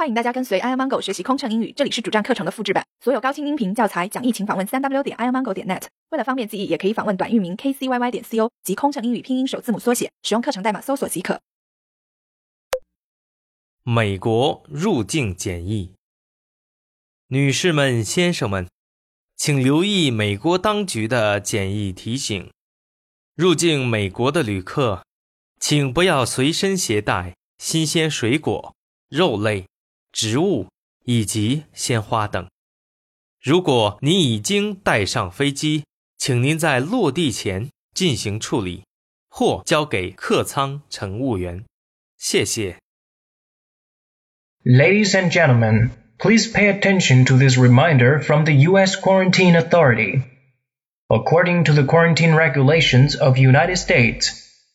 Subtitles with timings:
[0.00, 5.82] 欢迎大家跟随 i amango 学习空乘英语，这里是主站课程的复制版，所有高清音频教材讲义，请访问三 w 点 i amango 点 net。
[6.08, 11.42] 为了方便记忆，也可以访问短域名 kcyy 点 co 及空乘英语拼音首字母缩写，使用课程代码搜索即可。
[13.82, 15.92] 美国入境检疫，
[17.26, 18.66] 女士们、先生们，
[19.36, 22.50] 请留意美国当局的检疫提醒：
[23.34, 25.04] 入境美国的旅客，
[25.60, 28.74] 请不要随身携带新鲜水果、
[29.10, 29.66] 肉类。
[30.11, 30.67] 植物
[31.03, 32.49] 以及鲜花等。
[33.41, 35.83] 如果您已经带上飞机，
[36.17, 38.83] 请您在落地前进行处理，
[39.29, 41.63] 或交给客舱乘务员。
[42.17, 42.77] 谢谢。
[44.63, 48.95] Ladies and gentlemen, please pay attention to this reminder from the U.S.
[48.95, 50.23] Quarantine Authority.
[51.07, 54.31] According to the quarantine regulations of United States,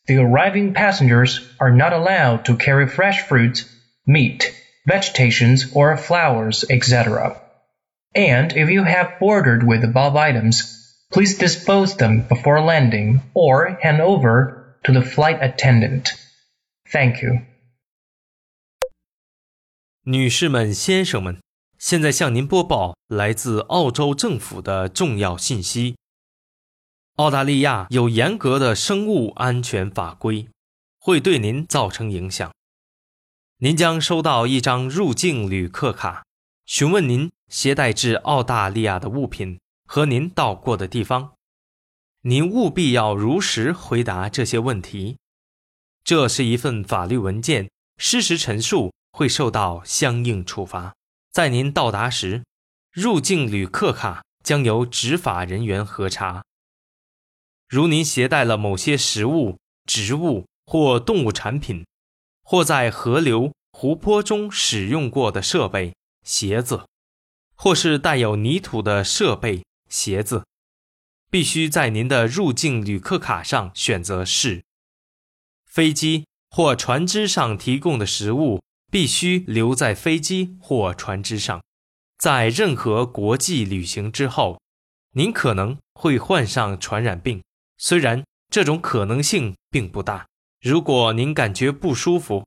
[0.06, 3.64] the arriving passengers are not allowed to carry fresh fruits,
[4.06, 4.54] meat,
[4.86, 7.36] vegetations or flowers, etc.
[8.12, 10.62] And if you have ordered with above items,
[11.10, 16.14] please dispose them before landing or hand over to the flight attendant.
[16.90, 17.40] Thank you.
[20.02, 21.40] 女士们、先生们，
[21.78, 25.96] 现在向您播报来自澳洲政府的重要信息。
[27.16, 30.48] 澳大利亚有严格的生物安全法规，
[30.98, 32.50] 会对您造成影响。
[33.65, 36.23] 您将收到一张入境旅客卡，
[36.67, 41.33] 询问您携带至澳大利亚的物品和您到过的地方。
[42.21, 45.17] 您务必要如实回答这些问题。
[46.03, 50.93] 这是一份法律文件，事实陈述会受到相应处罚。
[51.31, 52.43] 在您到达时，
[52.91, 56.43] 入境旅客卡将由执法人员核查。
[57.67, 61.83] 如您携带了某些食物、植物或动物产品。
[62.47, 66.85] 或在河流、湖泊中使用过的设备、鞋子，
[67.55, 70.45] 或是带有泥土的设备、鞋子，
[71.31, 74.63] 必须在您的入境旅客卡上选择是。
[75.65, 78.61] 飞机或船只上提供的食物
[78.91, 81.61] 必须留在飞机或船只上。
[82.19, 84.61] 在任何国际旅行之后，
[85.13, 87.43] 您可能会患上传染病，
[87.77, 90.27] 虽然这种可能性并不大。
[90.64, 92.46] 如果您感觉不舒服，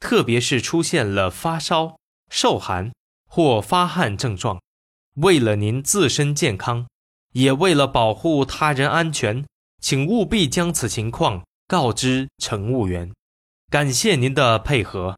[0.00, 1.98] 特别是出现了发烧、
[2.28, 2.92] 受寒
[3.26, 4.60] 或发汗症状，
[5.14, 6.86] 为了您自身健康，
[7.32, 9.44] 也为了保护他人安全，
[9.80, 13.12] 请务必将此情况告知乘务员。
[13.70, 15.16] 感谢您的配合。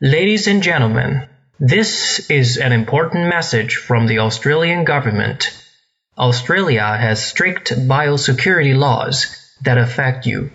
[0.00, 1.28] Ladies and gentlemen,
[1.58, 5.50] this is an important message from the Australian government.
[6.14, 9.26] Australia has strict biosecurity laws.
[9.63, 10.51] that affect you.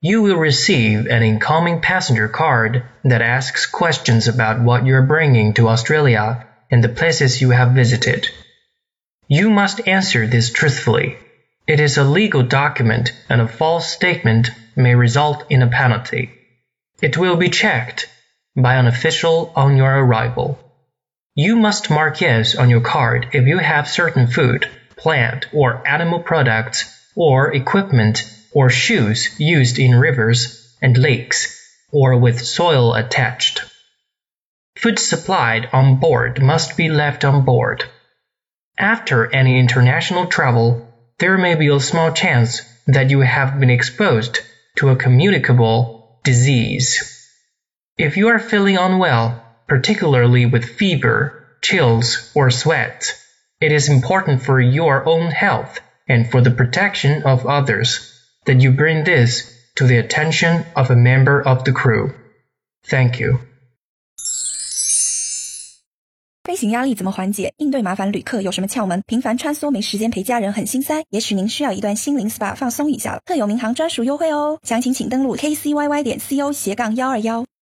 [0.00, 5.68] You will receive an incoming passenger card that asks questions about what you're bringing to
[5.68, 8.28] Australia and the places you have visited.
[9.26, 11.16] You must answer this truthfully.
[11.66, 16.30] It is a legal document and a false statement may result in a penalty.
[17.02, 18.08] It will be checked
[18.54, 20.58] by an official on your arrival.
[21.34, 26.20] You must mark yes on your card if you have certain food, plant, or animal
[26.20, 28.22] products or equipment
[28.52, 31.52] or shoes used in rivers and lakes
[31.90, 33.62] or with soil attached.
[34.76, 37.84] Food supplied on board must be left on board.
[38.78, 44.40] After any international travel, there may be a small chance that you have been exposed
[44.76, 47.02] to a communicable disease.
[47.96, 53.18] If you are feeling unwell, particularly with fever, chills, or sweat,
[53.60, 57.99] it is important for your own health and for the protection of others,
[58.45, 62.11] that you bring this to the attention of a member of the crew.
[62.87, 63.39] Thank you.
[66.43, 67.53] 飞行压力怎么缓解？
[67.57, 69.01] 应对麻烦旅客有什么窍门？
[69.05, 73.21] 频繁穿梭没时间陪家人很心塞，也许您需要一段心灵 SPA 放松一下了。
[73.25, 77.45] 特有民航专属优惠哦，详情请登录 kcyy 点 co 斜杠幺二幺。